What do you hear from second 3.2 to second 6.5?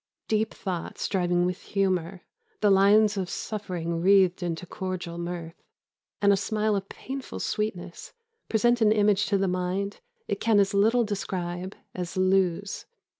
suffering wreathed into cordial mirth, and a